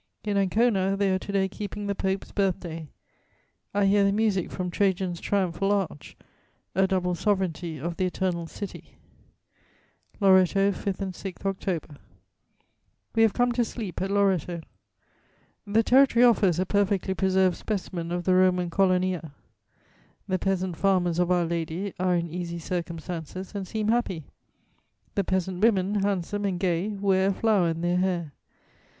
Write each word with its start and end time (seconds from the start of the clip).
In 0.23 0.35
Ancona 0.35 0.97
they 0.97 1.11
are 1.13 1.19
to 1.19 1.31
day 1.31 1.47
keeping 1.47 1.85
the 1.85 1.93
Pope's 1.93 2.31
birthday; 2.31 2.87
I 3.71 3.85
hear 3.85 4.03
the 4.03 4.11
music 4.11 4.49
from 4.49 4.71
Trajan's 4.71 5.21
triumphal 5.21 5.71
arch: 5.71 6.17
a 6.73 6.87
double 6.87 7.13
sovereignty 7.13 7.77
of 7.77 7.97
the 7.97 8.05
Eternal 8.05 8.47
City." 8.47 8.97
"LORETTO, 10.19 10.71
5 10.71 11.01
and 11.01 11.15
6 11.15 11.45
October. 11.45 11.97
"We 13.13 13.21
have 13.21 13.33
come 13.35 13.51
to 13.51 13.63
sleep 13.63 14.01
at 14.01 14.09
Loretto. 14.09 14.61
The 15.67 15.83
territory 15.83 16.25
offers 16.25 16.57
a 16.57 16.65
perfectly 16.65 17.13
preserved 17.13 17.57
specimen 17.57 18.11
of 18.11 18.23
the 18.23 18.33
Roman 18.33 18.71
colonia. 18.71 19.33
The 20.27 20.39
peasant 20.39 20.77
farmers 20.77 21.19
of 21.19 21.29
Our 21.29 21.45
Lady 21.45 21.93
are 21.99 22.15
in 22.15 22.27
easy 22.27 22.57
circumstances 22.57 23.51
and 23.53 23.67
seem 23.67 23.89
happy; 23.89 24.23
the 25.13 25.23
peasant 25.23 25.61
women, 25.63 26.01
handsome 26.01 26.43
and 26.45 26.59
gay, 26.59 26.87
wear 26.87 27.27
a 27.29 27.33
flower 27.33 27.69
in 27.69 27.81
their 27.81 27.97
hair. 27.97 28.31